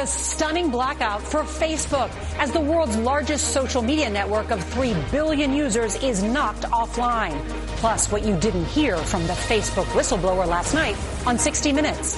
The 0.00 0.06
stunning 0.06 0.70
blackout 0.70 1.20
for 1.20 1.42
Facebook 1.42 2.10
as 2.38 2.50
the 2.50 2.58
world's 2.58 2.96
largest 2.96 3.52
social 3.52 3.82
media 3.82 4.08
network 4.08 4.50
of 4.50 4.64
3 4.64 4.96
billion 5.12 5.52
users 5.52 5.94
is 6.02 6.22
knocked 6.22 6.62
offline. 6.62 7.38
Plus, 7.76 8.10
what 8.10 8.24
you 8.24 8.34
didn't 8.38 8.64
hear 8.64 8.96
from 8.96 9.26
the 9.26 9.34
Facebook 9.34 9.84
whistleblower 9.92 10.46
last 10.46 10.72
night 10.72 10.96
on 11.26 11.38
60 11.38 11.72
Minutes. 11.72 12.16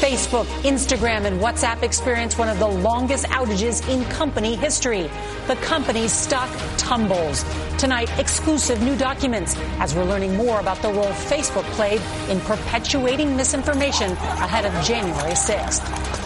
Facebook, 0.00 0.44
Instagram, 0.62 1.24
and 1.24 1.40
WhatsApp 1.40 1.82
experience 1.82 2.38
one 2.38 2.48
of 2.48 2.60
the 2.60 2.68
longest 2.68 3.26
outages 3.26 3.82
in 3.88 4.04
company 4.04 4.54
history. 4.54 5.10
The 5.48 5.56
company's 5.56 6.12
stock 6.12 6.48
tumbles. 6.76 7.44
Tonight, 7.76 8.08
exclusive 8.20 8.80
new 8.82 8.96
documents 8.96 9.56
as 9.80 9.96
we're 9.96 10.04
learning 10.04 10.36
more 10.36 10.60
about 10.60 10.80
the 10.80 10.92
role 10.92 11.06
Facebook 11.06 11.64
played 11.72 12.00
in 12.30 12.38
perpetuating 12.42 13.34
misinformation 13.34 14.12
ahead 14.12 14.64
of 14.64 14.72
January 14.84 15.32
6th. 15.32 16.25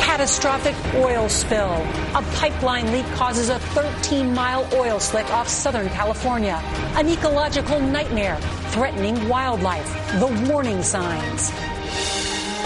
Catastrophic 0.00 0.74
oil 0.94 1.28
spill. 1.28 1.86
A 2.14 2.24
pipeline 2.34 2.90
leak 2.92 3.06
causes 3.14 3.48
a 3.48 3.58
13 3.58 4.34
mile 4.34 4.68
oil 4.74 4.98
slick 4.98 5.30
off 5.30 5.48
Southern 5.48 5.88
California. 5.90 6.60
An 6.96 7.08
ecological 7.08 7.80
nightmare 7.80 8.36
threatening 8.70 9.28
wildlife. 9.28 9.88
The 10.18 10.26
warning 10.50 10.82
signs. 10.82 11.50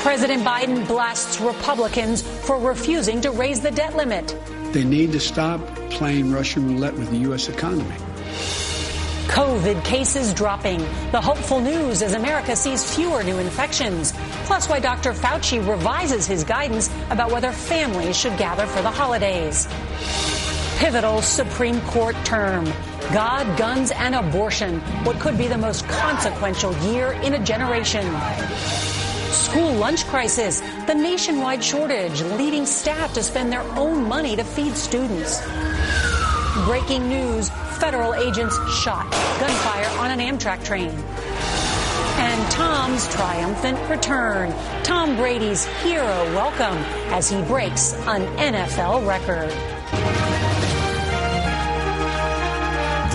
President 0.03 0.43
Biden 0.45 0.87
blasts 0.87 1.41
Republicans 1.41 2.23
for 2.23 2.59
refusing 2.59 3.21
to 3.23 3.31
raise 3.31 3.61
the 3.61 3.71
debt 3.71 3.97
limit. 3.97 4.37
They 4.73 4.85
need 4.85 5.13
to 5.13 5.21
stop 5.21 5.61
playing 5.91 6.33
Russian 6.33 6.69
roulette 6.69 6.95
with 6.95 7.11
the 7.11 7.19
U.S. 7.19 7.49
economy. 7.49 7.97
COVID 9.35 9.85
cases 9.85 10.33
dropping. 10.33 10.79
The 11.11 11.21
hopeful 11.21 11.61
news 11.61 12.03
as 12.03 12.15
America 12.15 12.55
sees 12.55 12.95
fewer 12.95 13.25
new 13.25 13.39
infections. 13.39 14.13
Plus, 14.45 14.69
why 14.69 14.79
Dr. 14.79 15.13
Fauci 15.13 15.59
revises 15.59 16.25
his 16.25 16.45
guidance 16.45 16.89
about 17.11 17.33
whether 17.33 17.51
families 17.51 18.17
should 18.17 18.39
gather 18.39 18.65
for 18.65 18.81
the 18.81 18.93
holidays. 18.93 19.67
Pivotal 20.79 21.21
Supreme 21.21 21.81
Court 21.81 22.15
term. 22.25 22.65
God, 23.13 23.59
guns, 23.59 23.91
and 23.91 24.15
abortion. 24.15 24.79
What 25.03 25.19
could 25.19 25.37
be 25.37 25.49
the 25.49 25.59
most 25.59 25.85
consequential 25.89 26.73
year 26.93 27.11
in 27.25 27.35
a 27.35 27.45
generation. 27.45 28.07
School 29.33 29.73
lunch 29.73 30.07
crisis, 30.07 30.61
the 30.87 30.95
nationwide 30.95 31.65
shortage, 31.65 32.23
leading 32.23 32.67
staff 32.67 33.13
to 33.15 33.23
spend 33.25 33.51
their 33.51 33.65
own 33.77 34.09
money 34.09 34.37
to 34.37 34.45
feed 34.45 34.77
students. 34.77 35.43
Breaking 36.67 37.09
news, 37.09 37.51
federal 37.75 38.15
agents 38.15 38.57
shot, 38.73 39.11
gunfire 39.41 39.89
on 39.99 40.11
an 40.11 40.21
Amtrak 40.21 40.65
train. 40.65 40.91
And 42.17 42.53
Tom's 42.53 43.09
triumphant 43.09 43.79
return. 43.91 44.55
Tom 44.83 45.17
Brady's 45.17 45.65
hero 45.83 46.07
welcome 46.35 46.79
as 47.13 47.29
he 47.29 47.43
breaks 47.43 47.95
an 48.07 48.23
NFL 48.37 49.07
record. 49.07 49.51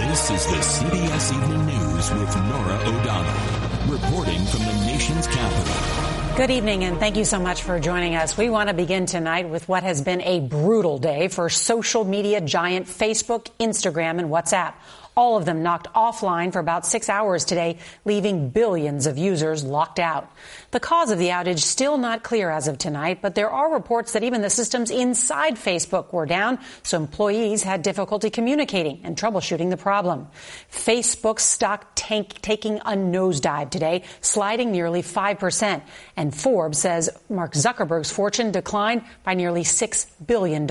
This 0.10 0.32
is 0.32 0.46
the 0.48 0.58
CBS 0.58 1.34
Evening 1.34 1.66
News 1.66 2.12
with 2.12 2.36
Norah 2.36 2.82
O'Donnell, 2.86 3.92
reporting 3.94 4.44
from 4.46 4.60
the 4.66 4.86
nation's 4.86 5.28
capital. 5.28 6.29
Good 6.40 6.52
evening, 6.52 6.86
and 6.86 6.98
thank 6.98 7.18
you 7.18 7.26
so 7.26 7.38
much 7.38 7.64
for 7.64 7.82
joining 7.82 8.16
us. 8.16 8.38
We 8.38 8.50
want 8.50 8.70
to 8.70 8.74
begin 8.74 9.06
tonight 9.06 9.50
with 9.50 9.68
what 9.68 9.84
has 9.84 10.02
been 10.02 10.22
a 10.22 10.40
brutal 10.40 10.98
day 10.98 11.28
for 11.28 11.50
social 11.50 12.06
media 12.06 12.40
giant 12.40 12.88
Facebook, 12.88 13.50
Instagram, 13.60 14.20
and 14.20 14.30
WhatsApp. 14.30 14.76
All 15.20 15.36
of 15.36 15.44
them 15.44 15.64
knocked 15.64 15.92
offline 15.94 16.54
for 16.54 16.60
about 16.60 16.86
six 16.86 17.10
hours 17.10 17.44
today, 17.44 17.80
leaving 18.06 18.52
billions 18.52 19.06
of 19.06 19.18
users 19.18 19.66
locked 19.66 20.00
out. 20.00 20.32
The 20.72 20.80
cause 20.80 21.12
of 21.12 21.20
the 21.20 21.28
outage 21.28 21.60
still 21.60 21.98
not 21.98 22.24
clear 22.24 22.50
as 22.50 22.70
of 22.70 22.78
tonight, 22.78 23.20
but 23.22 23.36
there 23.36 23.50
are 23.50 23.74
reports 23.74 24.14
that 24.14 24.24
even 24.24 24.42
the 24.42 24.50
systems 24.50 24.90
inside 24.90 25.56
Facebook 25.56 26.14
were 26.14 26.26
down, 26.26 26.58
so 26.84 26.96
employees 26.96 27.64
had 27.64 27.82
difficulty 27.82 28.30
communicating 28.30 29.02
and 29.04 29.18
troubleshooting 29.18 29.70
the 29.70 29.76
problem. 29.76 30.26
Facebook 30.72 31.42
stock 31.42 31.92
tank 31.96 32.40
taking 32.42 32.78
a 32.78 32.96
nosedive 32.96 33.72
today, 33.72 34.04
sliding 34.22 34.72
nearly 34.72 35.02
5%. 35.02 35.82
And 36.16 36.34
Forbes 36.34 36.80
says 36.80 37.10
Mark 37.30 37.56
Zuckerberg's 37.56 38.10
fortune 38.10 38.52
declined 38.52 39.04
by 39.26 39.34
nearly 39.34 39.64
$6 39.64 40.08
billion. 40.26 40.66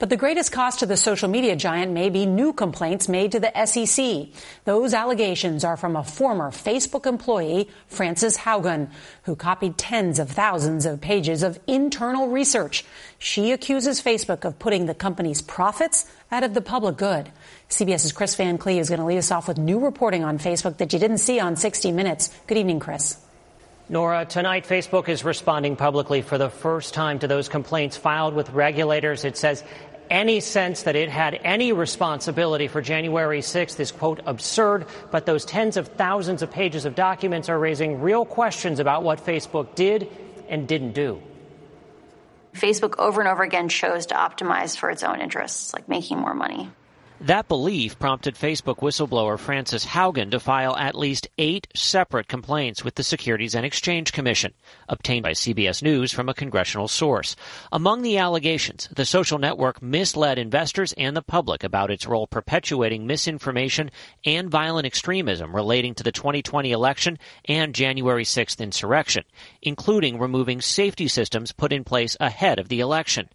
But 0.00 0.10
the 0.10 0.16
greatest 0.16 0.50
cost 0.50 0.80
to 0.80 0.86
the 0.86 0.96
social 0.96 1.28
media 1.28 1.54
giant 1.54 1.92
may 1.92 2.10
be 2.10 2.26
new 2.26 2.52
complaints 2.52 3.08
made 3.08 3.30
to 3.32 3.40
the 3.40 3.52
SEC. 3.64 4.26
Those 4.64 4.92
allegations 4.92 5.64
are 5.64 5.76
from 5.76 5.94
a 5.94 6.02
former 6.02 6.50
Facebook 6.50 7.06
employee, 7.06 7.68
Frances 7.86 8.36
Haugen, 8.36 8.90
who 9.22 9.36
copied 9.36 9.78
tens 9.78 10.18
of 10.18 10.30
thousands 10.30 10.84
of 10.84 11.00
pages 11.00 11.44
of 11.44 11.60
internal 11.68 12.28
research. 12.28 12.84
She 13.20 13.52
accuses 13.52 14.02
Facebook 14.02 14.44
of 14.44 14.58
putting 14.58 14.86
the 14.86 14.94
company's 14.94 15.40
profits 15.40 16.10
out 16.32 16.42
of 16.42 16.54
the 16.54 16.60
public 16.60 16.96
good. 16.96 17.30
CBS's 17.70 18.12
Chris 18.12 18.34
Van 18.34 18.58
Cleave 18.58 18.80
is 18.80 18.88
going 18.88 19.00
to 19.00 19.06
lead 19.06 19.18
us 19.18 19.30
off 19.30 19.46
with 19.46 19.58
new 19.58 19.78
reporting 19.78 20.24
on 20.24 20.38
Facebook 20.38 20.78
that 20.78 20.92
you 20.92 20.98
didn't 20.98 21.18
see 21.18 21.38
on 21.38 21.54
60 21.54 21.92
Minutes. 21.92 22.30
Good 22.48 22.58
evening, 22.58 22.80
Chris. 22.80 23.16
Norah, 23.86 24.24
tonight 24.24 24.64
Facebook 24.64 25.10
is 25.10 25.24
responding 25.24 25.76
publicly 25.76 26.22
for 26.22 26.38
the 26.38 26.48
first 26.48 26.94
time 26.94 27.18
to 27.18 27.28
those 27.28 27.50
complaints 27.50 27.98
filed 27.98 28.32
with 28.32 28.48
regulators. 28.48 29.26
It 29.26 29.36
says 29.36 29.62
any 30.10 30.40
sense 30.40 30.84
that 30.84 30.96
it 30.96 31.08
had 31.08 31.40
any 31.44 31.72
responsibility 31.72 32.68
for 32.68 32.80
January 32.80 33.40
6th 33.40 33.78
is, 33.80 33.92
quote, 33.92 34.20
absurd, 34.26 34.86
but 35.10 35.26
those 35.26 35.44
tens 35.44 35.76
of 35.76 35.88
thousands 35.88 36.42
of 36.42 36.50
pages 36.50 36.84
of 36.84 36.94
documents 36.94 37.48
are 37.48 37.58
raising 37.58 38.00
real 38.00 38.24
questions 38.24 38.80
about 38.80 39.02
what 39.02 39.24
Facebook 39.24 39.74
did 39.74 40.08
and 40.48 40.68
didn't 40.68 40.92
do. 40.92 41.22
Facebook 42.54 42.98
over 42.98 43.20
and 43.20 43.28
over 43.28 43.42
again 43.42 43.68
chose 43.68 44.06
to 44.06 44.14
optimize 44.14 44.76
for 44.76 44.90
its 44.90 45.02
own 45.02 45.20
interests, 45.20 45.74
like 45.74 45.88
making 45.88 46.18
more 46.18 46.34
money. 46.34 46.70
That 47.20 47.46
belief 47.46 47.96
prompted 47.98 48.34
Facebook 48.34 48.78
whistleblower 48.78 49.38
Frances 49.38 49.86
Haugen 49.86 50.32
to 50.32 50.40
file 50.40 50.76
at 50.76 50.96
least 50.96 51.28
eight 51.38 51.68
separate 51.74 52.26
complaints 52.26 52.84
with 52.84 52.96
the 52.96 53.04
Securities 53.04 53.54
and 53.54 53.64
Exchange 53.64 54.12
Commission, 54.12 54.52
obtained 54.88 55.22
by 55.22 55.30
CBS 55.30 55.80
News 55.80 56.12
from 56.12 56.28
a 56.28 56.34
congressional 56.34 56.88
source. 56.88 57.36
Among 57.70 58.02
the 58.02 58.18
allegations, 58.18 58.88
the 58.94 59.06
social 59.06 59.38
network 59.38 59.80
misled 59.80 60.38
investors 60.38 60.92
and 60.98 61.16
the 61.16 61.22
public 61.22 61.62
about 61.62 61.90
its 61.90 62.04
role 62.04 62.26
perpetuating 62.26 63.06
misinformation 63.06 63.92
and 64.26 64.50
violent 64.50 64.84
extremism 64.84 65.54
relating 65.54 65.94
to 65.94 66.02
the 66.02 66.12
2020 66.12 66.72
election 66.72 67.18
and 67.44 67.76
January 67.76 68.24
6th 68.24 68.58
insurrection, 68.58 69.22
including 69.62 70.18
removing 70.18 70.60
safety 70.60 71.06
systems 71.06 71.52
put 71.52 71.72
in 71.72 71.84
place 71.84 72.16
ahead 72.18 72.58
of 72.58 72.68
the 72.68 72.80
election. 72.80 73.28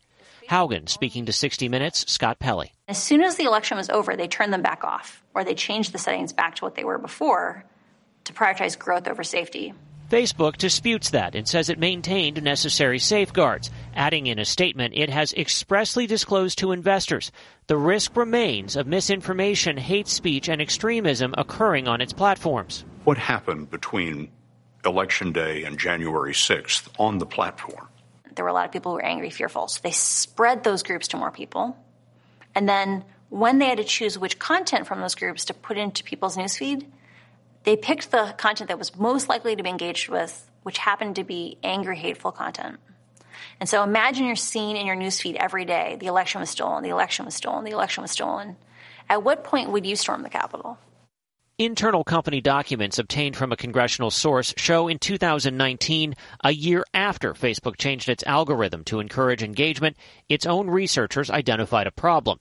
Haugen 0.49 0.89
speaking 0.89 1.25
to 1.27 1.31
60 1.31 1.69
Minutes, 1.69 2.11
Scott 2.11 2.39
Pelley. 2.39 2.73
As 2.89 2.97
soon 2.97 3.21
as 3.21 3.35
the 3.35 3.43
election 3.43 3.77
was 3.77 3.91
over, 3.91 4.15
they 4.15 4.27
turned 4.27 4.51
them 4.51 4.63
back 4.63 4.83
off, 4.83 5.23
or 5.35 5.43
they 5.43 5.53
changed 5.53 5.93
the 5.93 5.99
settings 5.99 6.33
back 6.33 6.55
to 6.55 6.65
what 6.65 6.73
they 6.73 6.83
were 6.83 6.97
before 6.97 7.63
to 8.23 8.33
prioritize 8.33 8.79
growth 8.79 9.07
over 9.07 9.23
safety. 9.23 9.75
Facebook 10.09 10.57
disputes 10.57 11.11
that 11.11 11.35
and 11.35 11.47
says 11.47 11.69
it 11.69 11.77
maintained 11.77 12.41
necessary 12.41 12.97
safeguards, 12.97 13.69
adding 13.93 14.25
in 14.25 14.39
a 14.39 14.43
statement 14.43 14.95
it 14.95 15.11
has 15.11 15.33
expressly 15.33 16.07
disclosed 16.07 16.57
to 16.57 16.71
investors 16.71 17.31
the 17.67 17.77
risk 17.77 18.17
remains 18.17 18.75
of 18.75 18.87
misinformation, 18.87 19.77
hate 19.77 20.07
speech, 20.07 20.49
and 20.49 20.59
extremism 20.59 21.35
occurring 21.37 21.87
on 21.87 22.01
its 22.01 22.11
platforms. 22.11 22.85
What 23.03 23.19
happened 23.19 23.69
between 23.69 24.31
Election 24.83 25.31
Day 25.31 25.63
and 25.63 25.77
January 25.77 26.33
6th 26.33 26.87
on 26.97 27.19
the 27.19 27.27
platform? 27.27 27.87
there 28.39 28.45
were 28.45 28.49
a 28.49 28.53
lot 28.53 28.65
of 28.65 28.71
people 28.71 28.93
who 28.93 28.95
were 28.95 29.05
angry, 29.05 29.29
fearful. 29.29 29.67
So 29.67 29.81
they 29.83 29.91
spread 29.91 30.63
those 30.63 30.81
groups 30.81 31.09
to 31.09 31.17
more 31.17 31.29
people. 31.29 31.77
And 32.59 32.67
then 32.67 33.05
when 33.29 33.57
they 33.57 33.67
had 33.67 33.77
to 33.77 33.85
choose 33.85 34.19
which 34.19 34.37
content 34.37 34.85
from 34.85 34.99
those 34.99 35.15
groups 35.15 35.45
to 35.45 35.53
put 35.53 35.77
into 35.77 36.03
people's 36.03 36.35
newsfeed, 36.35 36.87
they 37.63 37.77
picked 37.77 38.11
the 38.11 38.35
content 38.37 38.67
that 38.67 38.77
was 38.77 38.97
most 38.97 39.29
likely 39.29 39.55
to 39.55 39.63
be 39.63 39.69
engaged 39.69 40.09
with, 40.09 40.51
which 40.63 40.77
happened 40.77 41.15
to 41.15 41.23
be 41.23 41.57
angry, 41.63 41.95
hateful 41.95 42.33
content. 42.33 42.75
And 43.61 43.69
so 43.69 43.81
imagine 43.81 44.25
you're 44.25 44.35
seeing 44.35 44.75
in 44.75 44.85
your 44.85 44.97
newsfeed 44.97 45.35
every 45.35 45.63
day, 45.63 45.95
the 46.01 46.07
election 46.07 46.41
was 46.41 46.49
stolen, 46.49 46.83
the 46.83 46.89
election 46.89 47.23
was 47.23 47.33
stolen, 47.33 47.63
the 47.63 47.71
election 47.71 48.01
was 48.01 48.11
stolen. 48.11 48.57
At 49.07 49.23
what 49.23 49.45
point 49.45 49.71
would 49.71 49.85
you 49.85 49.95
storm 49.95 50.23
the 50.23 50.29
Capitol? 50.29 50.77
Internal 51.59 52.05
company 52.05 52.39
documents 52.39 52.97
obtained 52.97 53.35
from 53.35 53.51
a 53.51 53.57
congressional 53.57 54.09
source 54.09 54.53
show 54.55 54.87
in 54.87 54.97
2019, 54.97 56.15
a 56.45 56.51
year 56.53 56.85
after 56.93 57.33
Facebook 57.33 57.75
changed 57.75 58.07
its 58.07 58.23
algorithm 58.23 58.85
to 58.85 59.01
encourage 59.01 59.43
engagement, 59.43 59.97
its 60.29 60.45
own 60.45 60.69
researchers 60.69 61.29
identified 61.29 61.85
a 61.85 61.91
problem. 61.91 62.39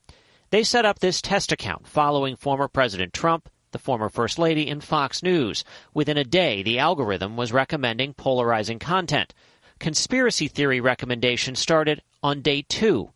They 0.50 0.62
set 0.62 0.84
up 0.84 1.00
this 1.00 1.20
test 1.20 1.50
account 1.50 1.88
following 1.88 2.36
former 2.36 2.68
President 2.68 3.12
Trump, 3.12 3.48
the 3.72 3.80
former 3.80 4.08
First 4.08 4.38
Lady, 4.38 4.70
and 4.70 4.84
Fox 4.84 5.20
News. 5.20 5.64
Within 5.92 6.16
a 6.16 6.22
day, 6.22 6.62
the 6.62 6.78
algorithm 6.78 7.36
was 7.36 7.52
recommending 7.52 8.14
polarizing 8.14 8.78
content. 8.78 9.34
Conspiracy 9.80 10.46
theory 10.46 10.80
recommendations 10.80 11.58
started 11.58 12.02
on 12.22 12.40
day 12.40 12.64
two. 12.68 13.10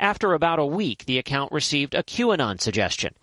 After 0.00 0.32
about 0.32 0.58
a 0.58 0.66
week, 0.66 1.04
the 1.04 1.18
account 1.18 1.52
received 1.52 1.94
a 1.94 2.02
QAnon 2.02 2.60
suggestion. 2.60 3.14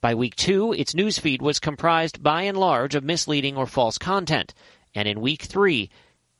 By 0.00 0.14
week 0.14 0.36
two, 0.36 0.72
its 0.72 0.94
newsfeed 0.94 1.42
was 1.42 1.58
comprised 1.58 2.22
by 2.22 2.42
and 2.42 2.56
large 2.56 2.94
of 2.94 3.02
misleading 3.02 3.56
or 3.56 3.66
false 3.66 3.98
content. 3.98 4.54
And 4.94 5.08
in 5.08 5.20
week 5.20 5.42
three, 5.42 5.90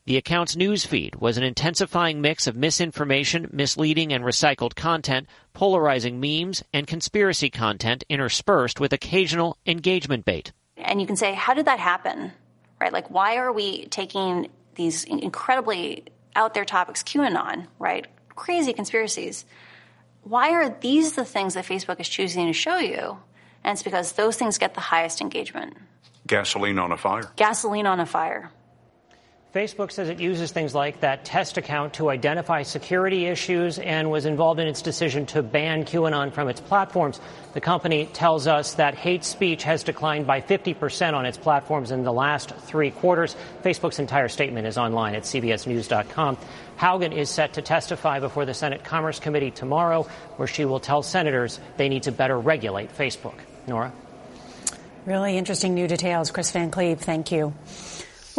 the 0.05 0.17
account's 0.17 0.55
newsfeed 0.55 1.17
was 1.17 1.37
an 1.37 1.43
intensifying 1.43 2.21
mix 2.21 2.47
of 2.47 2.57
misinformation, 2.57 3.49
misleading 3.53 4.13
and 4.13 4.25
recycled 4.25 4.77
content, 4.77 5.27
polarizing 5.55 6.21
memes, 6.21 6.63
and 6.73 6.87
conspiracy 6.87 7.51
content 7.51 8.05
interspersed 8.09 8.79
with 8.79 8.93
occasional 8.93 9.59
engagement 9.67 10.25
bait. 10.25 10.53
And 10.77 11.01
you 11.01 11.07
can 11.07 11.17
say, 11.17 11.35
how 11.35 11.53
did 11.53 11.67
that 11.67 11.81
happen? 11.81 12.33
Right? 12.81 12.93
Like, 12.93 13.11
why 13.11 13.37
are 13.37 13.53
we 13.53 13.87
taking 13.87 14.51
these 14.77 15.03
incredibly 15.03 16.05
out 16.37 16.55
there 16.55 16.65
topics, 16.65 17.03
QAnon, 17.03 17.67
right? 17.81 18.07
Crazy 18.37 18.73
conspiracies. 18.73 19.45
Why 20.23 20.53
are 20.53 20.71
these 20.81 21.15
the 21.15 21.25
things 21.25 21.55
that 21.55 21.65
Facebook 21.65 21.99
is 21.99 22.09
choosing 22.09 22.47
to 22.47 22.53
show 22.53 22.79
you? 22.79 23.19
And 23.69 23.75
it's 23.75 23.83
because 23.83 24.13
those 24.13 24.35
things 24.35 24.57
get 24.57 24.73
the 24.73 24.81
highest 24.81 25.21
engagement. 25.21 25.77
Gasoline 26.27 26.79
on 26.79 26.91
a 26.91 26.97
fire. 26.97 27.31
Gasoline 27.37 27.85
on 27.85 28.01
a 28.01 28.07
fire. 28.07 28.51
Facebook 29.55 29.93
says 29.93 30.09
it 30.09 30.21
uses 30.21 30.53
things 30.53 30.75
like 30.75 31.01
that 31.01 31.27
test 31.27 31.59
account 31.59 31.95
to 31.95 32.09
identify 32.09 32.63
security 32.63 33.27
issues 33.27 33.79
and 33.79 34.11
was 34.11 34.25
involved 34.25 34.59
in 34.59 34.67
its 34.67 34.81
decision 34.81 35.27
to 35.27 35.43
ban 35.43 35.85
QAnon 35.85 36.33
from 36.33 36.49
its 36.49 36.61
platforms. 36.61 37.21
The 37.53 37.61
company 37.61 38.07
tells 38.07 38.47
us 38.47 38.75
that 38.75 38.95
hate 38.95 39.23
speech 39.23 39.65
has 39.65 39.85
declined 39.85 40.27
by 40.27 40.41
50% 40.41 41.13
on 41.13 41.27
its 41.27 41.37
platforms 41.37 41.91
in 41.91 42.05
the 42.05 42.13
last 42.13 42.55
three 42.57 42.91
quarters. 42.91 43.37
Facebook's 43.63 43.99
entire 43.99 44.29
statement 44.29 44.67
is 44.67 44.79
online 44.79 45.15
at 45.15 45.25
cbsnews.com. 45.25 46.39
Haugen 46.79 47.13
is 47.15 47.29
set 47.29 47.55
to 47.55 47.63
testify 47.63 48.21
before 48.21 48.47
the 48.47 48.55
Senate 48.55 48.83
Commerce 48.83 49.21
Committee 49.21 49.51
tomorrow, 49.51 50.05
where 50.37 50.49
she 50.49 50.65
will 50.65 50.81
tell 50.81 51.03
senators 51.03 51.61
they 51.77 51.91
need 51.91 52.05
to 52.05 52.13
better 52.13 52.39
regulate 52.39 52.97
Facebook. 52.97 53.35
Norah? 53.69 53.93
Really 55.07 55.39
interesting 55.39 55.75
new 55.75 55.87
details. 55.87 56.31
Chris 56.31 56.51
Van 56.51 56.71
Cleave, 56.71 57.01
thank 57.01 57.31
you. 57.33 57.55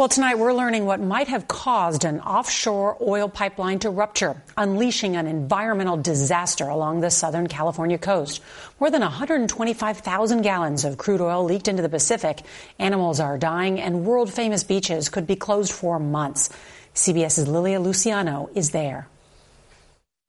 Well, 0.00 0.08
tonight 0.08 0.38
we're 0.38 0.54
learning 0.54 0.86
what 0.86 0.98
might 0.98 1.28
have 1.28 1.46
caused 1.46 2.06
an 2.06 2.20
offshore 2.20 2.96
oil 3.02 3.28
pipeline 3.28 3.80
to 3.80 3.90
rupture, 3.90 4.42
unleashing 4.56 5.14
an 5.16 5.26
environmental 5.26 5.98
disaster 5.98 6.64
along 6.64 7.00
the 7.00 7.10
Southern 7.10 7.48
California 7.48 7.98
coast. 7.98 8.40
More 8.78 8.90
than 8.90 9.02
125,000 9.02 10.40
gallons 10.40 10.86
of 10.86 10.96
crude 10.96 11.20
oil 11.20 11.44
leaked 11.44 11.68
into 11.68 11.82
the 11.82 11.90
Pacific. 11.90 12.40
Animals 12.78 13.20
are 13.20 13.36
dying, 13.36 13.78
and 13.78 14.06
world 14.06 14.32
famous 14.32 14.64
beaches 14.64 15.10
could 15.10 15.26
be 15.26 15.36
closed 15.36 15.72
for 15.72 15.98
months. 15.98 16.48
CBS's 16.94 17.46
Lilia 17.46 17.78
Luciano 17.78 18.48
is 18.54 18.70
there. 18.70 19.06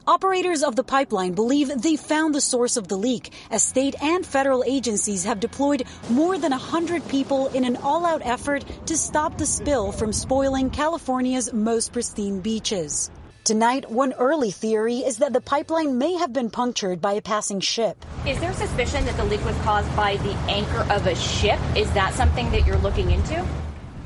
Operators 0.08 0.64
of 0.64 0.76
the 0.76 0.84
pipeline 0.84 1.34
believe 1.34 1.70
they 1.80 1.96
found 1.96 2.34
the 2.34 2.42
source 2.42 2.76
of 2.76 2.88
the 2.88 2.98
leak 2.98 3.32
as 3.52 3.62
state 3.62 3.94
and 4.02 4.26
federal 4.26 4.64
agencies 4.64 5.26
have 5.26 5.40
deployed 5.40 5.84
more 6.10 6.40
than 6.40 6.50
100 6.50 7.08
people 7.08 7.48
in 7.50 7.64
an 7.64 7.78
all 7.78 8.04
out 8.04 8.22
effort 8.26 8.66
to 8.88 8.98
stop 8.98 9.38
the 9.38 9.46
spill 9.46 9.92
from 9.92 10.12
spoiling 10.12 10.72
California's 10.72 11.54
most 11.54 11.94
pristine 11.94 12.40
beaches. 12.40 13.12
Tonight, 13.44 13.92
one 13.92 14.14
early 14.14 14.50
theory 14.50 14.98
is 14.98 15.18
that 15.18 15.34
the 15.34 15.42
pipeline 15.42 16.00
may 16.00 16.14
have 16.14 16.34
been 16.34 16.50
punctured 16.50 17.00
by 17.00 17.14
a 17.14 17.22
passing 17.22 17.60
ship. 17.60 18.04
Is 18.26 18.40
there 18.40 18.54
suspicion 18.54 19.06
that 19.06 19.18
the 19.18 19.26
leak 19.26 19.44
was 19.46 19.58
caused 19.58 19.96
by 19.96 20.18
the 20.18 20.34
anchor 20.50 20.92
of 20.92 21.06
a 21.06 21.16
ship? 21.16 21.60
Is 21.76 21.92
that 21.94 22.16
something 22.16 22.50
that 22.52 22.66
you're 22.66 22.78
looking 22.78 23.12
into? 23.12 23.46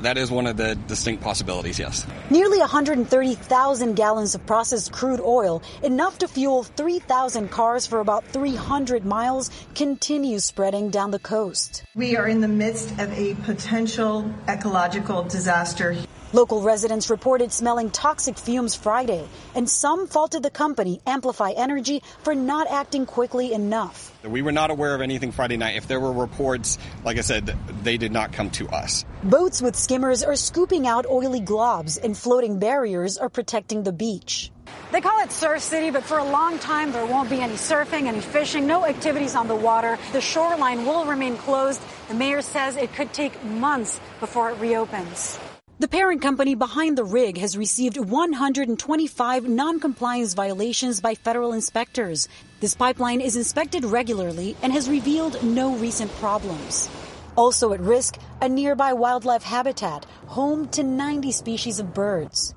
That 0.06 0.18
is 0.18 0.30
one 0.30 0.46
of 0.46 0.56
the 0.56 0.76
distinct 0.86 1.24
possibilities, 1.24 1.80
yes. 1.80 2.06
Nearly 2.30 2.60
130,000 2.60 3.96
gallons 3.96 4.36
of 4.36 4.46
processed 4.46 4.92
crude 4.92 5.20
oil, 5.20 5.64
enough 5.82 6.18
to 6.18 6.28
fuel 6.28 6.62
3,000 6.62 7.50
cars 7.50 7.88
for 7.88 7.98
about 7.98 8.24
300 8.26 9.04
miles, 9.04 9.50
continues 9.74 10.44
spreading 10.44 10.90
down 10.90 11.10
the 11.10 11.18
coast. 11.18 11.82
We 11.96 12.16
are 12.16 12.28
in 12.28 12.40
the 12.40 12.46
midst 12.46 12.92
of 13.00 13.12
a 13.18 13.34
potential 13.34 14.32
ecological 14.46 15.24
disaster. 15.24 15.96
Local 16.32 16.60
residents 16.60 17.08
reported 17.08 17.52
smelling 17.52 17.90
toxic 17.90 18.36
fumes 18.36 18.74
Friday, 18.74 19.28
and 19.54 19.70
some 19.70 20.08
faulted 20.08 20.42
the 20.42 20.50
company, 20.50 21.00
Amplify 21.06 21.52
Energy, 21.52 22.02
for 22.24 22.34
not 22.34 22.66
acting 22.68 23.06
quickly 23.06 23.52
enough. 23.52 24.12
We 24.24 24.42
were 24.42 24.50
not 24.50 24.72
aware 24.72 24.94
of 24.94 25.02
anything 25.02 25.30
Friday 25.30 25.56
night. 25.56 25.76
If 25.76 25.86
there 25.86 26.00
were 26.00 26.12
reports, 26.12 26.78
like 27.04 27.16
I 27.16 27.20
said, 27.20 27.56
they 27.84 27.96
did 27.96 28.10
not 28.10 28.32
come 28.32 28.50
to 28.50 28.68
us. 28.68 29.04
Boats 29.22 29.62
with 29.62 29.76
skimmers 29.76 30.24
are 30.24 30.34
scooping 30.34 30.86
out 30.88 31.06
oily 31.06 31.40
globs, 31.40 32.02
and 32.02 32.18
floating 32.18 32.58
barriers 32.58 33.18
are 33.18 33.28
protecting 33.28 33.84
the 33.84 33.92
beach. 33.92 34.50
They 34.90 35.00
call 35.00 35.22
it 35.22 35.30
Surf 35.30 35.62
City, 35.62 35.90
but 35.90 36.02
for 36.02 36.18
a 36.18 36.24
long 36.24 36.58
time 36.58 36.90
there 36.90 37.06
won't 37.06 37.30
be 37.30 37.40
any 37.40 37.54
surfing, 37.54 38.06
any 38.06 38.20
fishing, 38.20 38.66
no 38.66 38.84
activities 38.84 39.36
on 39.36 39.46
the 39.46 39.54
water. 39.54 39.96
The 40.12 40.20
shoreline 40.20 40.86
will 40.86 41.04
remain 41.04 41.36
closed. 41.36 41.80
The 42.08 42.14
mayor 42.14 42.42
says 42.42 42.76
it 42.76 42.92
could 42.94 43.12
take 43.12 43.44
months 43.44 44.00
before 44.18 44.50
it 44.50 44.58
reopens. 44.58 45.38
The 45.78 45.88
parent 45.88 46.22
company 46.22 46.54
behind 46.54 46.96
the 46.96 47.04
rig 47.04 47.36
has 47.36 47.54
received 47.54 47.98
125 47.98 49.46
noncompliance 49.46 50.32
violations 50.32 51.02
by 51.02 51.14
federal 51.14 51.52
inspectors. 51.52 52.28
This 52.60 52.74
pipeline 52.74 53.20
is 53.20 53.36
inspected 53.36 53.84
regularly 53.84 54.56
and 54.62 54.72
has 54.72 54.88
revealed 54.88 55.42
no 55.42 55.76
recent 55.76 56.10
problems. 56.12 56.88
Also 57.36 57.74
at 57.74 57.80
risk, 57.80 58.16
a 58.40 58.48
nearby 58.48 58.94
wildlife 58.94 59.42
habitat, 59.42 60.06
home 60.24 60.66
to 60.68 60.82
90 60.82 61.30
species 61.32 61.78
of 61.78 61.92
birds. 61.92 62.54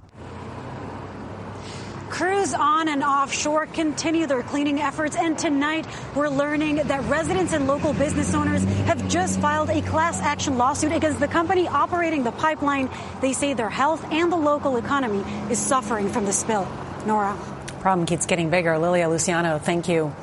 Crews 2.09 2.53
on 2.55 2.87
and 2.87 3.03
offshore 3.03 3.67
continue 3.67 4.25
their 4.25 4.41
cleaning 4.41 4.81
efforts, 4.81 5.15
and 5.15 5.37
tonight 5.37 5.85
we're 6.15 6.27
learning 6.27 6.77
that 6.77 7.03
residents 7.05 7.53
and 7.53 7.67
local 7.67 7.93
business 7.93 8.33
owners 8.33 8.63
have 8.63 9.07
just 9.07 9.39
filed 9.39 9.69
a 9.69 9.81
class 9.83 10.19
action 10.19 10.57
lawsuit 10.57 10.91
against 10.91 11.19
the 11.19 11.27
company 11.27 11.67
operating 11.67 12.23
the 12.23 12.31
pipeline. 12.31 12.89
They 13.21 13.33
say 13.33 13.53
their 13.53 13.69
health 13.69 14.03
and 14.11 14.31
the 14.31 14.37
local 14.37 14.77
economy 14.77 15.23
is 15.51 15.59
suffering 15.59 16.09
from 16.09 16.25
the 16.25 16.33
spill. 16.33 16.67
Norah. 17.05 17.37
Problem 17.79 18.05
keeps 18.05 18.25
getting 18.25 18.49
bigger. 18.49 18.77
Lilia 18.77 19.07
Luciano, 19.07 19.59
thank 19.59 19.87
you. 19.87 20.13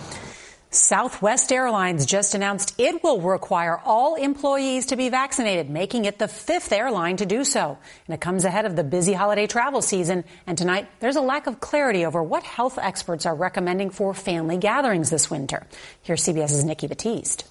Southwest 0.71 1.53
Airlines 1.53 2.07
just 2.07 2.35
announced 2.35 2.75
it 2.79 3.03
will 3.03 3.21
require 3.21 3.79
all 3.85 4.17
employees 4.17 4.87
to 4.87 4.97
be 4.97 5.09
vaccinated, 5.09 5.71
making 5.71 6.05
it 6.05 6.19
the 6.19 6.29
fifth 6.29 6.73
airline 6.73 7.17
to 7.19 7.27
do 7.27 7.45
so. 7.45 7.79
And 8.07 8.15
it 8.15 8.21
comes 8.21 8.45
ahead 8.45 8.65
of 8.65 8.77
the 8.77 8.85
busy 8.85 9.13
holiday 9.13 9.47
travel 9.47 9.81
season. 9.81 10.25
And 10.47 10.59
tonight, 10.59 10.89
there's 11.01 11.17
a 11.17 11.21
lack 11.21 11.47
of 11.47 11.61
clarity 11.61 12.05
over 12.05 12.23
what 12.23 12.43
health 12.43 12.79
experts 12.79 13.27
are 13.27 13.35
recommending 13.35 13.91
for 13.91 14.13
family 14.13 14.59
gatherings 14.59 15.09
this 15.09 15.31
winter. 15.31 15.67
Here's 16.03 16.25
CBS's 16.25 16.65
Nikki 16.65 16.89
Battiste. 16.89 17.45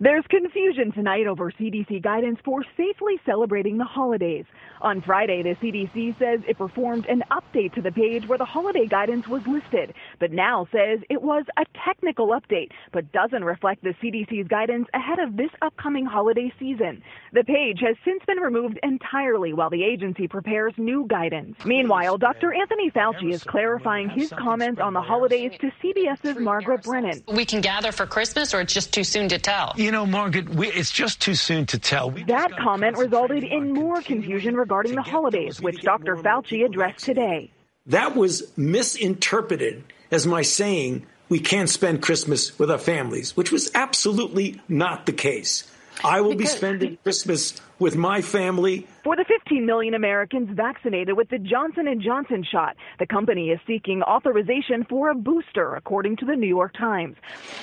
There's 0.00 0.24
confusion 0.28 0.90
tonight 0.92 1.28
over 1.28 1.52
CDC 1.52 2.02
guidance 2.02 2.38
for 2.44 2.64
safely 2.76 3.20
celebrating 3.24 3.78
the 3.78 3.84
holidays. 3.84 4.44
On 4.84 5.00
Friday, 5.00 5.42
the 5.42 5.54
CDC 5.62 6.18
says 6.18 6.40
it 6.46 6.58
performed 6.58 7.06
an 7.06 7.22
update 7.30 7.72
to 7.72 7.80
the 7.80 7.90
page 7.90 8.28
where 8.28 8.36
the 8.36 8.44
holiday 8.44 8.84
guidance 8.84 9.26
was 9.26 9.40
listed, 9.46 9.94
but 10.20 10.30
now 10.30 10.68
says 10.70 11.00
it 11.08 11.22
was 11.22 11.46
a 11.56 11.64
technical 11.86 12.38
update, 12.38 12.68
but 12.92 13.10
doesn't 13.10 13.44
reflect 13.44 13.82
the 13.82 13.94
CDC's 14.02 14.46
guidance 14.46 14.86
ahead 14.92 15.20
of 15.20 15.38
this 15.38 15.48
upcoming 15.62 16.04
holiday 16.04 16.52
season. 16.58 17.02
The 17.32 17.44
page 17.44 17.78
has 17.80 17.96
since 18.04 18.22
been 18.26 18.36
removed 18.36 18.78
entirely 18.82 19.54
while 19.54 19.70
the 19.70 19.82
agency 19.82 20.28
prepares 20.28 20.74
new 20.76 21.06
guidance. 21.08 21.56
Meanwhile, 21.64 22.18
Dr. 22.18 22.52
Anthony 22.52 22.90
Fauci 22.90 23.32
is 23.32 23.42
clarifying 23.42 24.10
his 24.10 24.34
comments 24.36 24.82
on 24.82 24.92
the 24.92 25.00
holidays 25.00 25.52
to 25.60 25.70
CBS's 25.82 26.38
Margaret 26.38 26.82
Brennan. 26.82 27.24
We 27.26 27.46
can 27.46 27.62
gather 27.62 27.90
for 27.90 28.04
Christmas, 28.04 28.52
or 28.52 28.60
it's 28.60 28.74
just 28.74 28.92
too 28.92 29.04
soon 29.04 29.30
to 29.30 29.38
tell? 29.38 29.72
You 29.76 29.92
know, 29.92 30.04
Margaret, 30.04 30.50
we, 30.50 30.68
it's 30.68 30.90
just 30.90 31.22
too 31.22 31.34
soon 31.34 31.64
to 31.66 31.78
tell. 31.78 32.10
We 32.10 32.24
that 32.24 32.54
comment 32.58 32.98
resulted 32.98 33.44
in 33.44 33.72
more 33.72 34.02
confusion 34.02 34.54
regarding 34.54 34.73
regarding 34.74 34.96
the 34.96 35.02
holidays, 35.02 35.60
which 35.60 35.82
Dr. 35.82 36.16
Fauci 36.16 36.64
addressed 36.64 37.04
today. 37.04 37.50
That 37.86 38.16
was 38.16 38.52
misinterpreted 38.56 39.84
as 40.10 40.26
my 40.26 40.42
saying 40.42 41.06
we 41.28 41.38
can't 41.38 41.70
spend 41.70 42.02
Christmas 42.02 42.58
with 42.58 42.70
our 42.70 42.78
families, 42.78 43.36
which 43.36 43.52
was 43.52 43.70
absolutely 43.74 44.60
not 44.68 45.06
the 45.06 45.12
case. 45.12 45.70
I 46.02 46.20
will 46.20 46.34
be 46.34 46.46
spending 46.46 46.98
Christmas 47.02 47.60
with 47.78 47.96
my 47.96 48.22
family. 48.22 48.86
For 49.02 49.16
the 49.16 49.24
15 49.24 49.66
million 49.66 49.94
Americans 49.94 50.48
vaccinated 50.50 51.16
with 51.16 51.28
the 51.28 51.38
Johnson 51.38 51.86
& 52.00 52.02
Johnson 52.02 52.42
shot, 52.42 52.76
the 52.98 53.06
company 53.06 53.50
is 53.50 53.60
seeking 53.66 54.02
authorization 54.02 54.84
for 54.84 55.10
a 55.10 55.14
booster, 55.14 55.74
according 55.74 56.16
to 56.16 56.24
the 56.24 56.36
New 56.36 56.48
York 56.48 56.72
Times. 56.74 57.16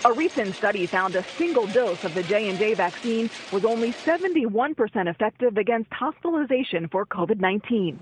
A 0.05 0.13
recent 0.13 0.55
study 0.55 0.85
found 0.85 1.15
a 1.15 1.23
single 1.23 1.67
dose 1.67 2.03
of 2.03 2.13
the 2.13 2.23
J&J 2.23 2.75
vaccine 2.75 3.29
was 3.51 3.65
only 3.65 3.91
71% 3.91 4.75
effective 5.09 5.57
against 5.57 5.91
hospitalization 5.91 6.87
for 6.87 7.05
COVID-19. 7.05 7.97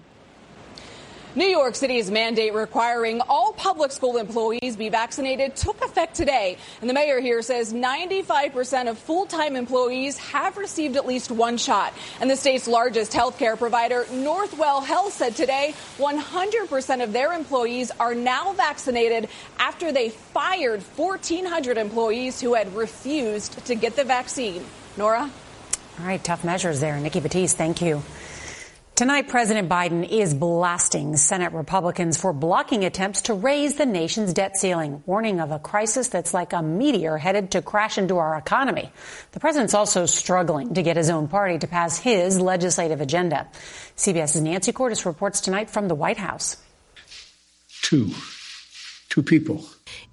New 1.35 1.45
York 1.45 1.75
City's 1.75 2.09
mandate 2.09 2.55
requiring 2.55 3.21
all 3.21 3.53
public 3.53 3.91
school 3.91 4.17
employees 4.17 4.75
be 4.75 4.89
vaccinated 4.89 5.55
took 5.55 5.79
effect 5.85 6.15
today. 6.15 6.57
And 6.81 6.89
the 6.89 6.93
mayor 6.93 7.19
here 7.19 7.43
says 7.43 7.71
95% 7.71 8.89
of 8.89 8.97
full 8.97 9.27
time 9.27 9.55
employees 9.55 10.17
have 10.17 10.57
received 10.57 10.95
at 10.95 11.05
least 11.05 11.29
one 11.29 11.57
shot. 11.57 11.93
And 12.19 12.31
the 12.31 12.35
state's 12.35 12.67
largest 12.67 13.11
healthcare 13.11 13.57
provider, 13.57 14.05
Northwell 14.05 14.83
Health, 14.83 15.13
said 15.13 15.35
today 15.35 15.75
100% 15.97 17.03
of 17.03 17.13
their 17.13 17.33
employees 17.33 17.91
are 17.99 18.15
now 18.15 18.53
vaccinated 18.53 19.29
after 19.59 19.91
they 19.91 20.09
fired 20.09 20.81
1,400 20.81 21.77
employees 21.77 22.41
who 22.41 22.55
had 22.55 22.75
refused 22.75 23.63
to 23.67 23.75
get 23.75 23.95
the 23.95 24.03
vaccine. 24.03 24.65
Norah? 24.97 25.29
All 25.99 26.05
right, 26.05 26.23
tough 26.23 26.43
measures 26.43 26.79
there. 26.79 26.97
Nikki 26.99 27.21
Battiste, 27.21 27.53
thank 27.53 27.81
you. 27.81 28.01
Tonight, 28.99 29.29
President 29.29 29.69
Biden 29.69 30.05
is 30.05 30.33
blasting 30.33 31.15
Senate 31.15 31.53
Republicans 31.53 32.19
for 32.19 32.33
blocking 32.33 32.83
attempts 32.83 33.21
to 33.21 33.33
raise 33.33 33.75
the 33.75 33.85
nation's 33.85 34.33
debt 34.33 34.57
ceiling, 34.57 35.01
warning 35.05 35.39
of 35.39 35.51
a 35.51 35.57
crisis 35.57 36.09
that's 36.09 36.33
like 36.33 36.51
a 36.51 36.61
meteor 36.61 37.17
headed 37.17 37.51
to 37.51 37.61
crash 37.61 37.97
into 37.97 38.17
our 38.17 38.37
economy. 38.37 38.91
The 39.31 39.39
president's 39.39 39.73
also 39.73 40.05
struggling 40.05 40.73
to 40.73 40.83
get 40.83 40.97
his 40.97 41.09
own 41.09 41.29
party 41.29 41.57
to 41.59 41.65
pass 41.65 41.97
his 41.97 42.41
legislative 42.41 42.99
agenda. 42.99 43.47
CBS's 43.95 44.41
Nancy 44.41 44.73
Cordes 44.73 45.05
reports 45.05 45.39
tonight 45.39 45.69
from 45.69 45.87
the 45.87 45.95
White 45.95 46.17
House. 46.17 46.57
Two. 47.81 48.09
Two 49.07 49.23
people. 49.23 49.63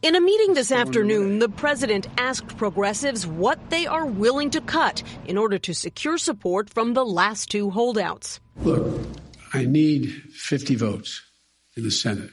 In 0.02 0.14
a 0.14 0.20
meeting 0.20 0.54
this 0.54 0.72
afternoon, 0.72 1.38
the 1.38 1.48
president 1.48 2.08
asked 2.18 2.56
progressives 2.56 3.26
what 3.26 3.58
they 3.70 3.86
are 3.86 4.06
willing 4.06 4.50
to 4.50 4.60
cut 4.60 5.02
in 5.26 5.38
order 5.38 5.58
to 5.58 5.74
secure 5.74 6.18
support 6.18 6.70
from 6.70 6.94
the 6.94 7.04
last 7.04 7.50
two 7.50 7.70
holdouts. 7.70 8.40
Look, 8.62 8.86
I 9.52 9.64
need 9.64 10.10
50 10.32 10.74
votes 10.76 11.22
in 11.76 11.82
the 11.82 11.90
Senate. 11.90 12.30